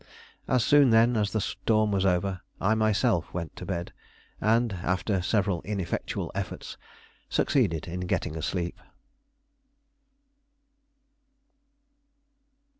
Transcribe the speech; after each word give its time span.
As 0.47 0.63
soon, 0.63 0.89
then, 0.89 1.15
as 1.15 1.31
the 1.31 1.39
storm 1.39 1.91
was 1.91 2.07
over, 2.07 2.41
I 2.59 2.73
myself 2.73 3.31
went 3.35 3.55
to 3.57 3.67
bed, 3.67 3.93
and, 4.41 4.73
after 4.81 5.21
several 5.21 5.61
ineffectual 5.61 6.31
efforts, 6.33 6.75
succeeded 7.29 7.87
in 7.87 7.99
getting 8.07 8.35
asleep. 8.35 8.79